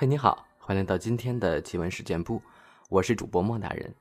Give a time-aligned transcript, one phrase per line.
[0.00, 2.40] 嘿，你好，欢迎来到今天的奇闻事件部，
[2.88, 3.94] 我是主播莫大人。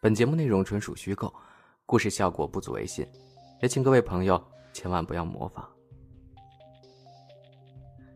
[0.00, 1.30] 本节目内容纯属虚构，
[1.84, 3.06] 故事效果不足为信，
[3.60, 4.42] 也请各位朋友
[4.72, 5.68] 千万不要模仿。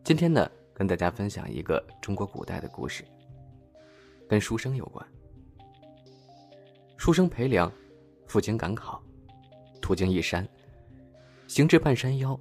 [0.02, 3.04] 今天呢，跟大家分享一个中国古代的故事，
[4.26, 5.06] 跟书生有关。
[6.96, 7.70] 书生裴良，
[8.26, 9.02] 赴京赶考，
[9.82, 10.48] 途经一山，
[11.46, 12.40] 行至半山腰，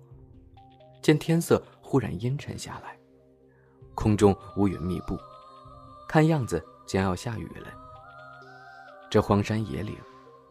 [1.02, 2.97] 见天色忽然阴沉下来。
[3.98, 5.20] 空中乌云密布，
[6.08, 7.68] 看样子将要下雨了。
[9.10, 9.98] 这荒山野岭，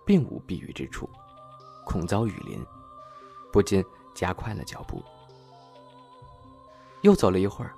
[0.05, 1.09] 并无避雨之处，
[1.85, 2.67] 恐遭雨淋，
[3.53, 3.85] 不禁
[4.17, 5.01] 加快了脚步。
[7.03, 7.73] 又走了一会儿，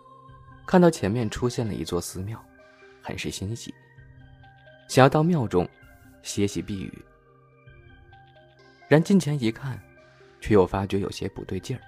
[0.66, 2.42] 看到前面出现了一座寺庙，
[3.02, 3.74] 很是欣喜，
[4.88, 5.68] 想要到庙中
[6.22, 7.04] 歇息避雨。
[8.88, 9.78] 然近前一看，
[10.40, 11.82] 却又发觉有些不对劲儿。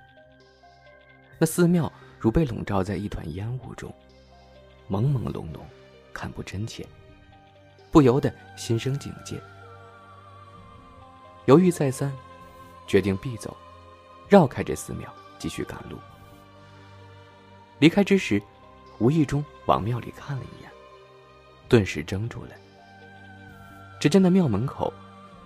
[1.38, 1.90] 那寺庙。
[2.20, 3.90] 如被笼罩在一团烟雾中，
[4.90, 5.60] 朦朦胧胧，
[6.12, 6.86] 看不真切，
[7.90, 9.40] 不由得心生警戒。
[11.46, 12.12] 犹豫再三，
[12.86, 13.56] 决定必走，
[14.28, 15.96] 绕开这寺庙，继续赶路。
[17.78, 18.40] 离开之时，
[18.98, 20.70] 无意中往庙里看了一眼，
[21.70, 22.50] 顿时怔住了。
[23.98, 24.92] 只见那庙门口，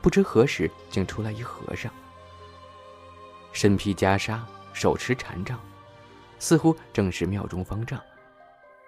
[0.02, 1.92] 不知何时竟出来一和尚，
[3.52, 4.40] 身披袈裟，
[4.72, 5.56] 手持禅杖。
[6.38, 8.00] 似乎正是庙中方丈，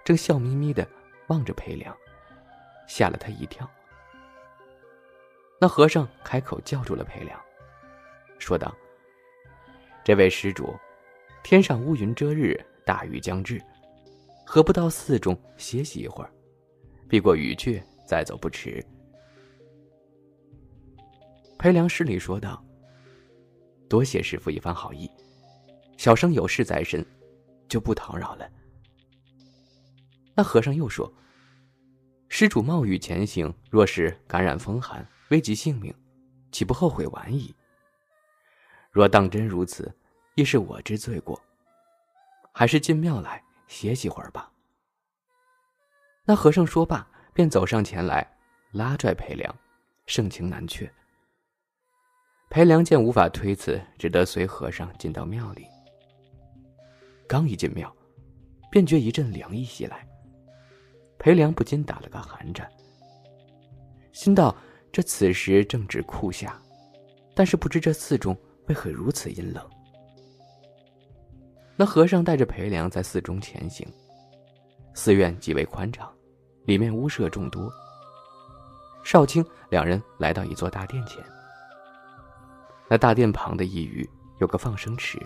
[0.05, 0.87] 正笑眯眯的
[1.29, 1.97] 望着裴良，
[2.87, 3.69] 吓了他一跳。
[5.59, 7.41] 那和尚开口叫住了裴良，
[8.39, 8.75] 说道
[10.05, 10.75] ：“这位施主，
[11.43, 13.59] 天上乌云遮日，大雨将至，
[14.45, 16.31] 何不到寺中歇息一会儿，
[17.09, 18.85] 避过雨去，再走不迟？”
[21.59, 22.63] 裴良施礼说道
[23.89, 25.11] ：“多谢师傅一番好意，
[25.97, 27.03] 小生有事在身。”
[27.69, 28.51] 就不叨扰了。
[30.35, 31.11] 那和尚又说
[32.29, 35.95] ：“施主冒雨前行，若是感染风寒，危及性命，
[36.53, 37.55] 岂不后悔晚矣？
[38.91, 39.95] 若当真如此，
[40.35, 41.41] 亦是我之罪过。
[42.53, 44.51] 还是进庙来歇息会儿吧。”
[46.25, 48.37] 那和尚说罢，便走上前来，
[48.73, 49.55] 拉拽裴良，
[50.07, 50.93] 盛情难却。
[52.51, 55.67] 裴良见无法推辞，只得随和尚进到庙里。
[57.29, 57.93] 刚一进庙，
[58.71, 60.07] 便觉一阵凉意袭来。
[61.19, 62.71] 裴良不禁打了个寒颤，
[64.13, 64.55] 心道：
[64.93, 66.57] 这此时正值酷夏，
[67.35, 68.37] 但是不知这寺中
[68.69, 69.69] 为何如此阴冷。
[71.75, 73.87] 那和尚带着裴良在寺中前行，
[74.95, 76.11] 寺院极为宽敞，
[76.65, 77.71] 里面屋舍众多。
[79.03, 81.23] 少卿两人来到一座大殿前，
[82.89, 85.19] 那大殿旁的一隅有个放生池。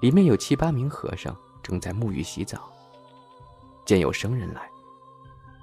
[0.00, 2.70] 里面有七八名和尚正在沐浴洗澡。
[3.84, 4.62] 见有生人来，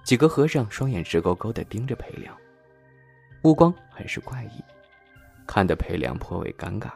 [0.04, 2.36] 几个和尚双眼直勾勾地盯着裴良，
[3.42, 4.64] 目光很是怪异，
[5.46, 6.90] 看得裴良颇为尴尬。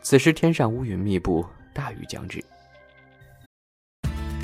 [0.00, 2.44] 此时天上乌云密布，大雨将至。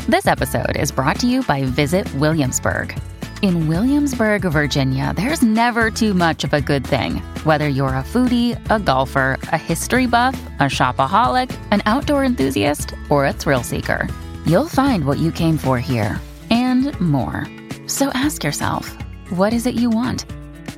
[0.09, 2.97] This episode is brought to you by Visit Williamsburg.
[3.41, 7.22] In Williamsburg, Virginia, there's never too much of a good thing.
[7.44, 13.25] Whether you're a foodie, a golfer, a history buff, a shopaholic, an outdoor enthusiast, or
[13.25, 14.07] a thrill seeker,
[14.46, 16.19] you'll find what you came for here
[16.50, 17.46] and more.
[17.88, 18.97] So ask yourself,
[19.29, 20.25] what is it you want?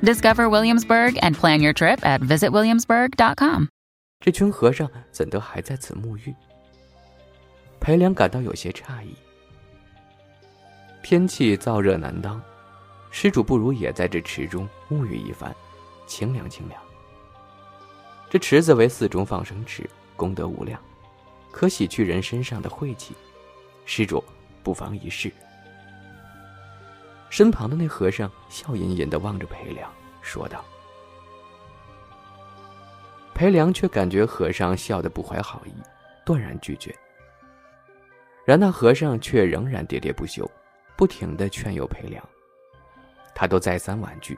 [0.02, 3.68] Discover Williamsburg and plan your trip at visitwilliamsburg.com.
[4.20, 6.34] 这群和尚怎得还在此沐浴？
[7.80, 9.14] 裴良感到有些诧异。
[11.02, 12.42] 天气燥热难当，
[13.15, 15.55] 施主不如也在这池中沐浴一番，
[16.07, 16.81] 清凉清凉。
[18.27, 20.81] 这池子为寺中放生池，功德无量，
[21.51, 23.13] 可洗去人身上的晦气。
[23.85, 24.21] 施主
[24.63, 25.31] 不妨一试。
[27.29, 29.93] 身旁的那和尚笑吟吟的望着裴良，
[30.23, 30.65] 说道。
[33.35, 35.73] 裴良却感觉和尚笑得不怀好意，
[36.25, 36.93] 断然拒绝。
[38.43, 40.49] 然那和尚却仍然喋喋不休。
[40.95, 42.23] 不停的劝诱裴良，
[43.35, 44.37] 他都再三婉拒。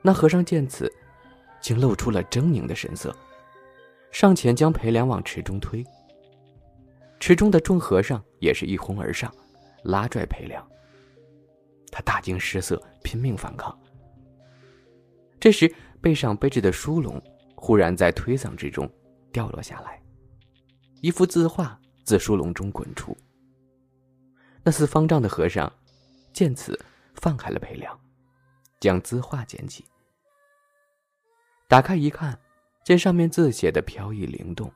[0.00, 0.92] 那和尚见此，
[1.60, 3.14] 竟露出了狰狞的神色，
[4.10, 5.84] 上前将裴良往池中推。
[7.20, 9.32] 池中的众和尚也是一哄而上，
[9.84, 10.66] 拉拽裴良。
[11.90, 13.78] 他大惊失色，拼命反抗。
[15.38, 17.22] 这时，背上背着的书笼
[17.54, 18.90] 忽然在推搡之中
[19.30, 20.02] 掉落下来，
[21.00, 23.16] 一幅字画自书笼中滚出。
[24.64, 25.72] 那似方丈的和尚
[26.32, 26.78] 见此，
[27.14, 27.98] 放开了裴良，
[28.80, 29.84] 将字画捡起，
[31.68, 32.38] 打开一看，
[32.84, 34.72] 见上面字写的飘逸灵动，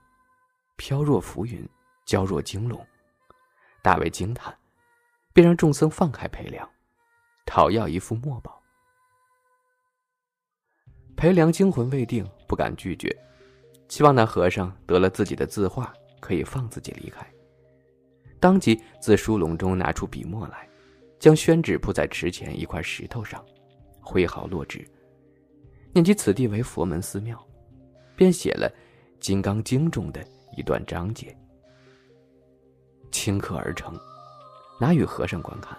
[0.77, 1.69] 飘若浮云，
[2.05, 2.87] 娇若惊龙，
[3.83, 4.57] 大为惊叹，
[5.33, 6.69] 便让众僧放开裴良，
[7.45, 8.63] 讨要一副墨宝。
[11.17, 13.15] 裴良惊魂未定，不敢拒绝，
[13.89, 17.27] 希望那和尚得了自己的字画，可以放自己离开。
[18.39, 20.69] 当即自书笼中拿出笔墨来，
[21.27, 23.45] 将宣纸铺在池前一块石头上，
[24.01, 24.89] 挥毫落纸，
[25.93, 27.37] 念及此地为佛门寺庙，
[28.15, 28.71] 便写了
[29.19, 30.25] 《金刚经》中的
[30.57, 31.37] 一段章节，
[33.11, 33.93] 顷刻而成，
[34.81, 35.77] 拿与和尚观看。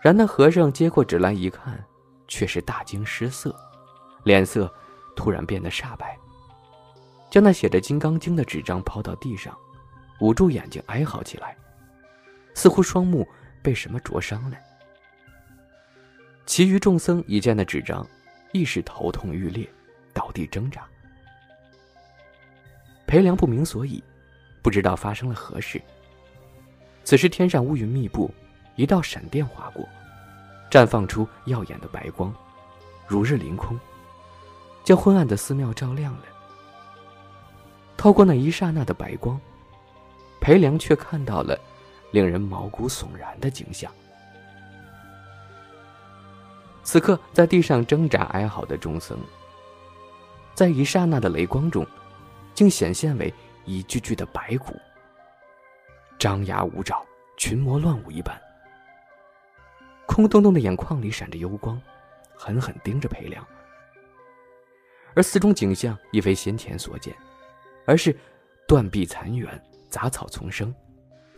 [0.00, 1.78] 然那和尚接过纸来一看。
[2.26, 3.54] 却是大惊失色，
[4.22, 4.72] 脸色
[5.16, 6.16] 突然变得煞白，
[7.28, 9.54] 将那写着《金刚经》的纸张抛到地上，
[10.20, 11.54] 捂住眼睛哀嚎起来，
[12.60, 13.26] 似乎双目
[13.62, 14.56] 被什么灼伤了。
[16.44, 18.06] 其余众僧一见那纸张，
[18.52, 19.66] 亦是头痛欲裂，
[20.12, 20.82] 倒地挣扎。
[23.06, 24.04] 裴良不明所以，
[24.60, 25.80] 不知道发生了何事。
[27.02, 28.30] 此时天上乌云密布，
[28.76, 29.88] 一道闪电划过。
[30.70, 32.30] 绽放出耀眼的白光，
[33.06, 33.80] 如日凌空，
[34.84, 36.24] 将昏暗的寺庙照亮了。
[37.96, 39.40] 透过那一刹那的白光，
[40.42, 41.58] 裴良却看到了
[42.10, 43.92] 令人毛骨悚然的景象。
[46.82, 49.18] 此刻，在地上挣扎哀嚎的众僧，
[50.54, 51.86] 在一刹那的雷光中，
[52.54, 53.32] 竟显现为
[53.64, 54.74] 一具具的白骨，
[56.18, 57.04] 张牙舞爪，
[57.36, 58.40] 群魔乱舞一般。
[60.06, 61.80] 空洞洞的眼眶里闪着幽光，
[62.34, 63.46] 狠狠盯着裴良。
[65.14, 67.14] 而四中景象亦非先前所见，
[67.86, 68.16] 而是
[68.66, 69.48] 断壁残垣、
[69.88, 70.74] 杂草丛生，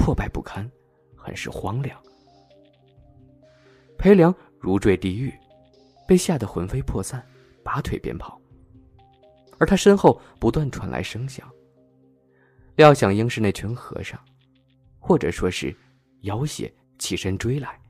[0.03, 0.69] 破败不堪，
[1.17, 1.97] 很是荒凉。
[3.97, 5.33] 裴良如坠地狱，
[6.09, 7.25] 被吓得魂飞魄散，
[7.63, 8.37] 拔腿便跑。
[9.61, 11.49] 而他身后不断传来声响，
[12.75, 14.19] 料想应是那群和尚，
[14.99, 15.73] 或者说是
[16.23, 17.81] 妖邪起身追来。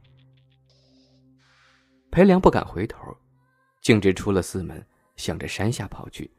[2.11, 2.99] 裴良不敢回头，
[3.81, 4.87] 径直出了寺门，
[5.17, 6.31] 向着山下跑去。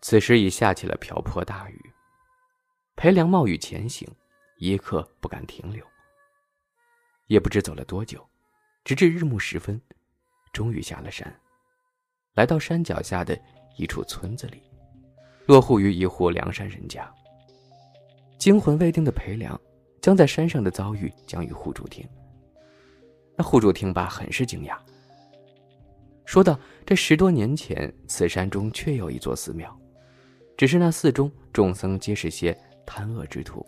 [0.00, 1.93] 此时已下起了瓢泼大雨，
[2.96, 4.08] 裴良冒雨前行，
[4.58, 5.84] 一刻不敢停留。
[7.26, 8.24] 也不知走了多久，
[8.84, 9.80] 直至日暮时分，
[10.52, 11.34] 终于下了山，
[12.34, 13.38] 来到山脚下的
[13.76, 14.62] 一处村子里，
[15.46, 17.12] 落户于一户梁山人家。
[18.38, 19.58] 惊魂未定的裴良，
[20.00, 22.06] 将在山上的遭遇讲与户主听。
[23.36, 24.78] 那户主听罢，很是惊讶，
[26.24, 29.76] 说道：“这十多年前，此山中确有一座寺庙，
[30.56, 33.64] 只是那寺中众僧皆是些贪恶之徒，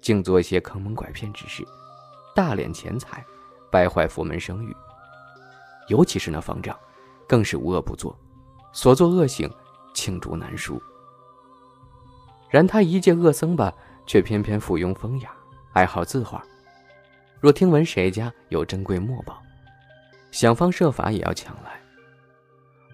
[0.00, 1.64] 竟做一些坑蒙拐骗之事，
[2.34, 3.24] 大敛钱财，
[3.70, 4.74] 败坏佛门声誉。
[5.88, 6.76] 尤其是那方丈，
[7.28, 8.18] 更是无恶不作，
[8.72, 9.48] 所作恶行
[9.94, 10.82] 罄竹难书。
[12.50, 13.72] 然他一介恶僧吧，
[14.06, 15.30] 却偏偏附庸风雅，
[15.72, 16.44] 爱好字画。”
[17.38, 19.40] 若听闻谁家有珍贵墨宝，
[20.30, 21.80] 想方设法也要抢来。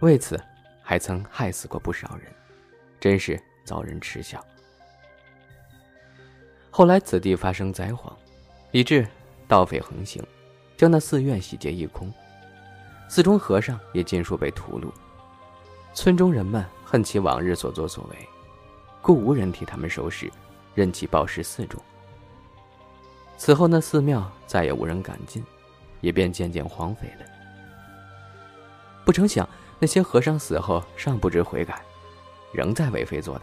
[0.01, 0.39] 为此，
[0.83, 2.31] 还曾害死过不少人，
[2.99, 4.45] 真是遭人耻笑。
[6.75, 8.11] 后来此地发生灾荒，
[8.71, 9.07] 以致
[9.47, 10.25] 盗匪横行，
[10.75, 12.11] 将那寺院洗劫一空，
[13.11, 14.91] 寺中和尚也尽数被屠戮。
[15.93, 18.17] 村中人们恨其往日所作所为，
[19.03, 20.33] 故无人替他们收拾，
[20.75, 21.79] 任其暴尸寺中。
[23.37, 25.45] 此后，那寺庙再也无人敢进，
[26.01, 27.27] 也便渐渐荒废了。
[29.05, 29.47] 不成想，
[29.79, 31.83] 那些和尚死后尚不知悔改，
[32.51, 33.43] 仍在为非作歹，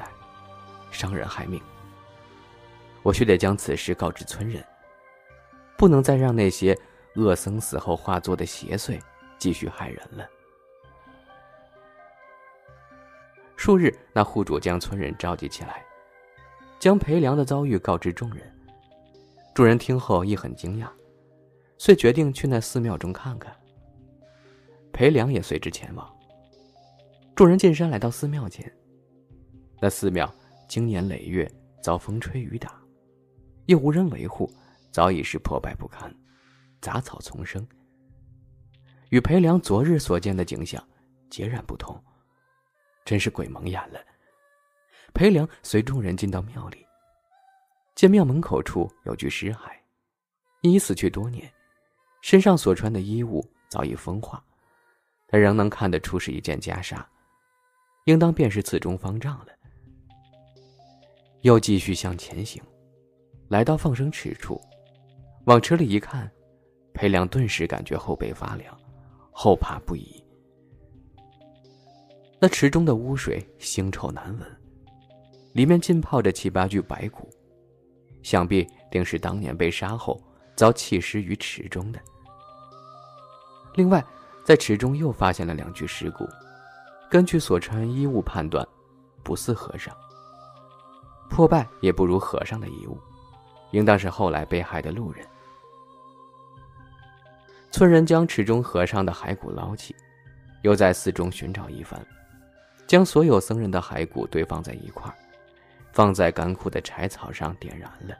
[0.90, 1.62] 伤人害命。
[3.04, 4.64] 我须得将此事告知村人，
[5.78, 6.78] 不能再让那些
[7.16, 9.00] 恶僧死后化作的邪祟
[9.38, 10.28] 继续害人了。
[13.56, 15.84] 数日，那户主将村人召集起来，
[16.80, 18.42] 将裴良的遭遇告知众人。
[19.54, 20.88] 众人听后亦很惊讶，
[21.78, 23.54] 遂决定去那寺庙中看看。
[24.94, 26.10] 裴良也随之前往。
[27.36, 28.72] 众人进山来到寺庙前，
[29.82, 30.34] 那寺庙
[30.70, 31.50] 经年累月
[31.82, 32.79] 遭风吹雨打，
[33.70, 34.52] 又无人维护，
[34.90, 36.12] 早已是破败不堪，
[36.82, 37.64] 杂草丛生，
[39.10, 40.84] 与裴良昨日所见的景象
[41.30, 42.04] 截然不同，
[43.06, 44.00] 真是鬼蒙眼了。
[45.14, 46.84] 裴良随众人进到庙里。
[47.94, 49.70] 见庙门口处有具尸骸，
[50.62, 51.48] 因已死去多年，
[52.24, 54.44] 身上所穿的衣物早已风化，
[55.28, 57.06] 但仍能看得出是一件袈裟，
[58.06, 59.50] 应当便是寺中方丈了。
[61.42, 62.64] 又继续向前行，
[63.50, 64.62] 来到放生池处，
[65.46, 66.32] 往池里一看，
[66.94, 68.78] 裴良顿时感觉后背发凉，
[69.32, 70.24] 后怕不已。
[72.40, 74.48] 那池中的污水腥臭难闻，
[75.54, 77.28] 里面浸泡着七八具白骨，
[78.22, 80.22] 想必定是当年被杀后
[80.56, 82.00] 遭弃尸于池中的。
[83.74, 84.06] 另外，
[84.46, 86.24] 在池中又发现了两具尸骨，
[87.10, 88.64] 根据所穿衣物判断，
[89.24, 89.92] 不似和尚。
[91.32, 92.96] 破败也不如和尚的衣物，
[93.72, 95.26] 应当是后来被害的路人。
[97.72, 99.96] 村人将池中和尚的骸骨捞起，
[100.64, 102.00] 又在寺中寻找一番，
[102.88, 105.14] 将所有僧人的骸骨堆放在一块
[105.92, 108.16] 放在干枯的柴草上点燃了。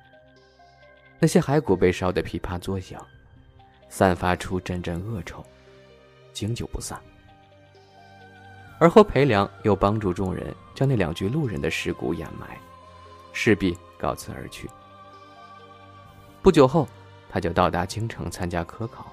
[1.20, 3.04] 那些骸骨被烧得噼啪作响，
[3.90, 5.44] 散发出阵阵恶臭，
[6.32, 7.02] 经久不散。
[8.80, 12.58] 而后裴良又帮助众人将那两具路人的尸骨掩埋。
[13.32, 14.70] 势必告辞而去。
[16.42, 16.88] 不久后，
[17.30, 19.06] 他就到达京城参加科考，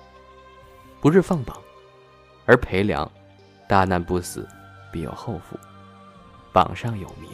[1.01, 1.57] 不日放榜，
[2.45, 3.11] 而裴良，
[3.69, 4.49] 大难不死，
[4.93, 5.59] 必有后福，
[6.53, 7.31] 榜上有名。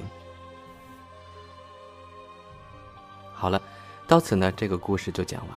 [3.34, 3.60] 好了，
[4.06, 5.56] 到此呢，这个故事就讲完。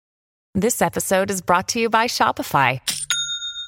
[0.60, 2.80] This episode is brought to you by Shopify.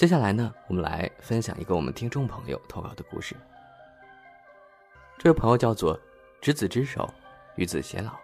[0.00, 3.36] 接下来呢，我们来分享一个我们听众朋友投稿的故事。
[5.18, 6.00] 这位朋友叫做
[6.40, 7.06] “执子之手，
[7.56, 8.16] 与子偕老”。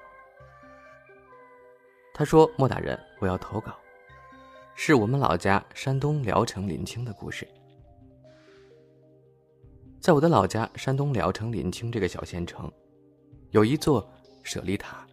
[2.16, 3.76] 他说：“莫大人，我要投稿，
[4.74, 7.46] 是我们老家山东聊城临清的故事。
[10.00, 12.72] 在我的老家山东聊城临清这个小县城，
[13.50, 14.10] 有一座
[14.42, 15.06] 舍利塔。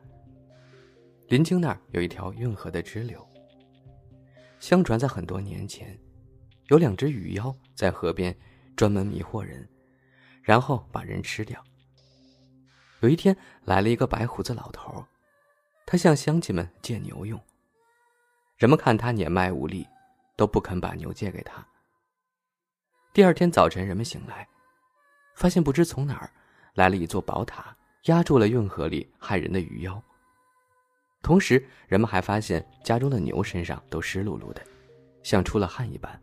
[1.27, 3.21] 临清那儿有一条运河的支流。
[4.61, 5.99] 相传在很多年前。”
[6.67, 8.35] 有两只鱼妖在河边
[8.75, 9.67] 专门迷惑人，
[10.41, 11.63] 然后把人吃掉。
[13.01, 15.05] 有一天来了一个白胡子老头，
[15.85, 17.39] 他向乡亲们借牛用。
[18.57, 19.85] 人们看他年迈无力，
[20.37, 21.65] 都不肯把牛借给他。
[23.13, 24.47] 第二天早晨，人们醒来，
[25.35, 26.31] 发现不知从哪儿
[26.75, 30.01] 来了一座宝塔，压住了运河里害人的鱼妖。
[31.21, 34.65] 同时，人们还发现家中的牛身上都湿漉漉的，
[35.23, 36.19] 像出了汗一般。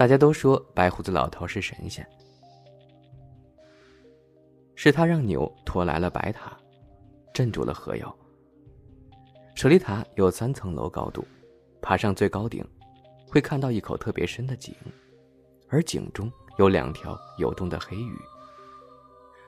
[0.00, 2.08] 大家都说白胡子老头是神仙，
[4.74, 6.56] 是他让牛驮来了白塔，
[7.34, 8.16] 镇住了河妖。
[9.54, 11.22] 舍利塔有三层楼高度，
[11.82, 12.66] 爬上最高顶，
[13.28, 14.74] 会看到一口特别深的井，
[15.68, 18.18] 而井中有两条游动的黑鱼。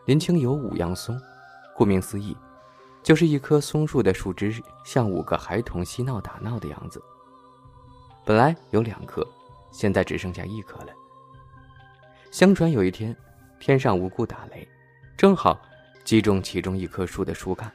[0.04, 1.18] 林清有五样松，
[1.74, 2.36] 顾名思义，
[3.02, 4.52] 就是一棵松树的树枝
[4.84, 7.02] 像五个孩童嬉闹打闹的样子。
[8.26, 9.26] 本来有两棵。
[9.72, 10.92] 现在只剩下一颗了。
[12.30, 13.16] 相传有一天，
[13.58, 14.66] 天上无故打雷，
[15.16, 15.60] 正好
[16.04, 17.72] 击中其中一棵树的树干，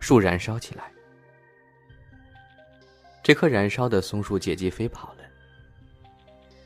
[0.00, 0.90] 树燃烧起来。
[3.22, 5.18] 这棵燃烧的松树借机飞跑了。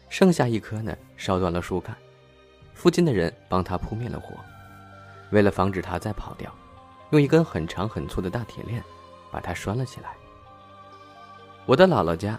[0.09, 1.97] 剩下一棵呢，烧断了树干，
[2.73, 4.35] 附近的人帮他扑灭了火。
[5.31, 6.55] 为了防止它再跑掉，
[7.11, 8.83] 用一根很长很粗的大铁链
[9.31, 10.15] 把它拴了起来。
[11.67, 12.39] 我的姥姥家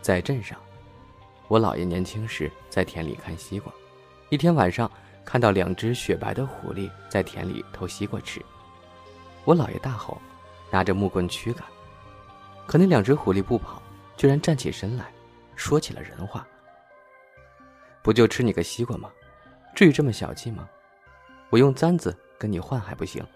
[0.00, 0.56] 在镇上，
[1.48, 3.72] 我姥爷年轻时在田里看西瓜，
[4.28, 4.88] 一天晚上
[5.24, 8.40] 看到两只雪白的狐狸在田里偷西瓜吃，
[9.44, 10.22] 我姥爷大吼，
[10.70, 11.64] 拿着木棍驱赶，
[12.64, 13.82] 可那两只狐狸不跑，
[14.16, 15.12] 居然站起身来，
[15.56, 16.46] 说起了人话
[18.02, 19.10] ：“不就吃你个西瓜吗？
[19.74, 20.68] 至于这么小气吗？
[21.50, 23.26] 我用簪子跟你换还不行？”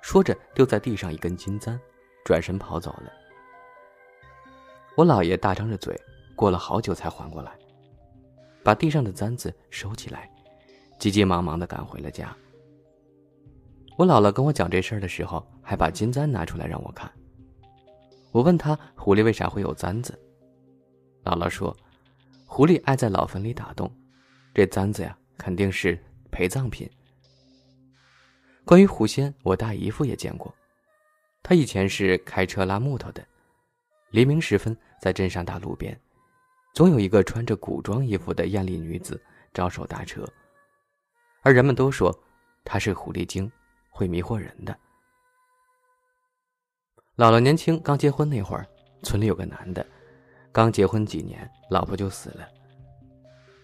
[0.00, 1.78] 说着丢在地上一根金簪，
[2.24, 3.12] 转身跑走了。
[4.98, 5.96] 我姥爷大张着嘴，
[6.34, 7.56] 过了好久才缓过来，
[8.64, 10.28] 把地上的簪子收起来，
[10.98, 12.36] 急急忙忙的赶回了家。
[13.96, 17.08] 我姥姥跟我讲这事儿的时候，还把金簪拿出来让我看。
[18.32, 20.18] 我问他狐狸为啥会有簪子，
[21.22, 21.72] 姥姥说，
[22.44, 23.88] 狐狸爱在老坟里打洞，
[24.52, 25.96] 这簪子呀肯定是
[26.32, 26.90] 陪葬品。
[28.64, 30.52] 关于狐仙，我大姨夫也见过，
[31.44, 33.24] 他以前是开车拉木头的。
[34.10, 35.98] 黎明时分，在镇上大路边，
[36.74, 39.20] 总有一个穿着古装衣服的艳丽女子
[39.52, 40.26] 招手搭车，
[41.42, 42.16] 而人们都说
[42.64, 43.50] 她是狐狸精，
[43.90, 44.76] 会迷惑人的。
[47.16, 48.66] 姥姥年轻刚结婚那会儿，
[49.02, 49.84] 村里有个男的，
[50.52, 52.48] 刚结婚几年，老婆就死了。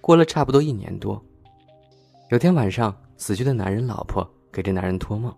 [0.01, 1.25] 过了差不多一年多，
[2.31, 5.35] 有天晚上，死去的男人老婆给这男人托梦，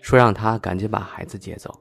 [0.00, 1.76] 说让他赶紧把孩子接走。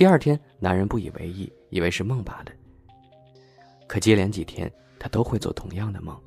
[0.00, 2.52] 第二天，男人不以为意，以为是梦罢了。
[3.86, 6.18] 可接连几天，他都会做同样的梦。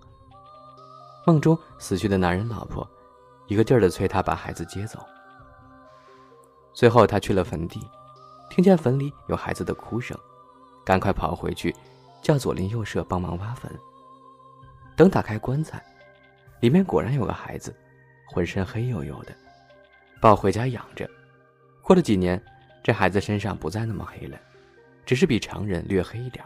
[1.25, 2.87] 梦中死去的男人老婆，
[3.47, 4.99] 一个劲儿的催他把孩子接走。
[6.71, 7.81] 最后，他去了坟地，
[8.47, 10.15] 听见坟里有孩子的哭声，
[10.85, 11.75] 赶快跑回去，
[12.21, 13.71] 叫左邻右舍帮忙挖坟。
[14.95, 15.83] 等打开棺材，
[16.59, 17.75] 里面果然有个孩子，
[18.27, 19.33] 浑身黑黝黝的，
[20.21, 21.09] 抱回家养着。
[21.81, 22.39] 过了几年，
[22.83, 24.37] 这孩子身上不再那么黑了，
[25.05, 26.43] 只是比常人略黑一点。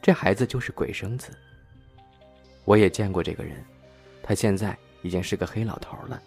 [0.00, 1.30] 这孩子就是鬼生子。
[2.64, 3.62] 我也见过这个人，
[4.22, 6.22] 他现在已经是个黑老头了。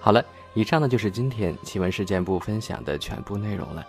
[0.00, 3.86] 好了，以上呢就是今天奇闻事件部分享的全部内容了。